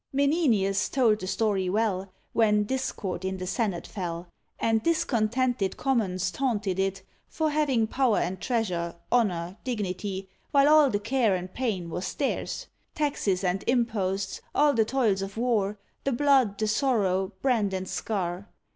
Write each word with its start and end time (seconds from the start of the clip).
Menenius 0.11 0.89
told 0.89 1.19
the 1.19 1.27
story 1.27 1.69
well, 1.69 2.11
When 2.33 2.63
discord 2.63 3.23
in 3.23 3.37
the 3.37 3.45
senate 3.45 3.85
fell, 3.85 4.29
And 4.59 4.81
discontented 4.81 5.77
Commons 5.77 6.31
taunted 6.31 6.79
it 6.79 7.03
For 7.29 7.51
having 7.51 7.85
power 7.85 8.17
and 8.17 8.41
treasure, 8.41 8.95
honour, 9.11 9.57
dignity, 9.63 10.27
While 10.49 10.67
all 10.69 10.89
the 10.89 10.99
care 10.99 11.35
and 11.35 11.53
pain 11.53 11.91
was 11.91 12.15
theirs, 12.15 12.65
Taxes 12.95 13.43
and 13.43 13.63
imposts, 13.67 14.41
all 14.55 14.73
the 14.73 14.85
toils 14.85 15.21
of 15.21 15.37
war, 15.37 15.77
The 16.03 16.13
blood, 16.13 16.57
the 16.57 16.67
sorrow, 16.67 17.33
brand 17.43 17.71
and 17.71 17.87
scar. 17.87 18.49